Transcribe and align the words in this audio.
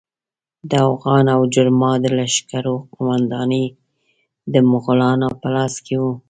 د 0.69 0.71
اوغان 0.87 1.25
او 1.35 1.41
جرما 1.53 1.91
د 2.03 2.05
لښکرو 2.17 2.75
قومانداني 2.93 3.65
د 4.53 4.55
مغولانو 4.71 5.29
په 5.41 5.47
لاس 5.55 5.73
کې 5.85 5.95
وه. 6.01 6.13